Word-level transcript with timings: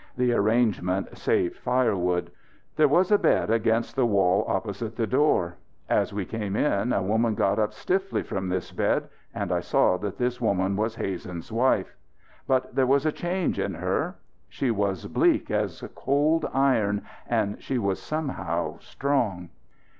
The 0.17 0.33
arrangement 0.33 1.15
saved 1.15 1.57
firewood. 1.57 2.31
There 2.75 2.87
was 2.87 3.11
a 3.11 3.19
bed 3.19 3.51
against 3.51 3.95
the 3.95 4.07
wall 4.07 4.43
opposite 4.47 4.95
the 4.95 5.05
door. 5.05 5.57
As 5.87 6.11
we 6.11 6.25
came 6.25 6.55
in 6.55 6.91
a 6.91 7.03
woman 7.03 7.35
got 7.35 7.59
up 7.59 7.71
stiffly 7.71 8.23
from 8.23 8.49
this 8.49 8.71
bed 8.71 9.09
and 9.31 9.51
I 9.51 9.59
saw 9.59 9.97
that 9.97 10.17
this 10.17 10.41
woman 10.41 10.75
was 10.75 10.95
Hazen's 10.95 11.51
wife. 11.51 11.95
But 12.47 12.73
there 12.73 12.87
was 12.87 13.05
a 13.05 13.11
change 13.11 13.59
in 13.59 13.75
her. 13.75 14.15
She 14.49 14.71
was 14.71 15.05
bleak 15.05 15.51
as 15.51 15.83
cold 15.93 16.47
iron 16.51 17.03
and 17.27 17.61
she 17.61 17.77
was 17.77 18.01
somehow 18.01 18.79
strong. 18.79 19.49